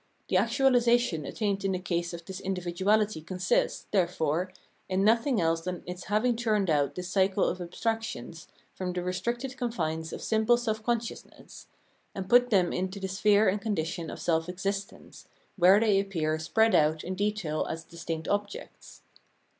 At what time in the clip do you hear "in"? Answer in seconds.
1.63-1.73, 4.89-5.03, 17.03-17.13